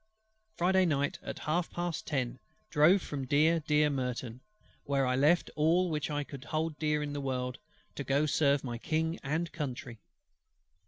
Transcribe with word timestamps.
"Friday 0.57 0.83
night, 0.83 1.19
at 1.21 1.37
half 1.45 1.69
past 1.69 2.07
ten, 2.07 2.39
drove 2.71 3.03
from 3.03 3.27
dear, 3.27 3.59
dear 3.59 3.87
Merton, 3.91 4.41
where 4.83 5.05
I 5.05 5.15
left 5.15 5.51
all 5.55 5.91
which 5.91 6.09
I 6.09 6.25
hold 6.47 6.79
dear 6.79 7.03
in 7.03 7.13
this 7.13 7.21
world, 7.21 7.59
to 7.93 8.03
go 8.03 8.21
to 8.21 8.27
serve 8.27 8.63
my 8.63 8.79
King 8.79 9.19
and 9.21 9.51
Country. 9.51 9.99